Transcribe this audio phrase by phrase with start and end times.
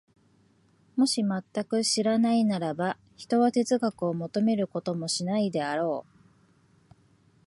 [0.95, 6.93] もし全く知らないならば、ひとは哲学を求めることもしないであろう。